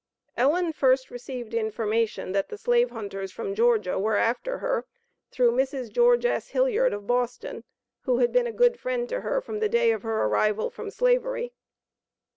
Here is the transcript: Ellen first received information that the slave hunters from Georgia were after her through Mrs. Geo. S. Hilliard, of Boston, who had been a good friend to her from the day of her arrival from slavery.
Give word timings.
Ellen 0.35 0.73
first 0.73 1.11
received 1.11 1.53
information 1.53 2.31
that 2.31 2.49
the 2.49 2.57
slave 2.57 2.89
hunters 2.89 3.31
from 3.31 3.53
Georgia 3.53 3.99
were 3.99 4.15
after 4.17 4.57
her 4.57 4.87
through 5.29 5.51
Mrs. 5.51 5.91
Geo. 5.91 6.13
S. 6.27 6.47
Hilliard, 6.47 6.91
of 6.91 7.05
Boston, 7.05 7.63
who 8.05 8.17
had 8.17 8.31
been 8.31 8.47
a 8.47 8.51
good 8.51 8.79
friend 8.79 9.07
to 9.09 9.21
her 9.21 9.41
from 9.41 9.59
the 9.59 9.69
day 9.69 9.91
of 9.91 10.01
her 10.01 10.23
arrival 10.23 10.71
from 10.71 10.89
slavery. 10.89 11.53